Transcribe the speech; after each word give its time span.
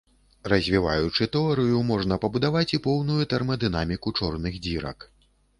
Развіваючы 0.53 1.27
тэорыю, 1.35 1.83
можна 1.91 2.17
пабудаваць 2.25 2.65
і 2.79 2.81
поўную 2.87 3.29
тэрмадынаміку 3.35 4.17
чорных 4.19 4.61
дзірак. 4.67 5.11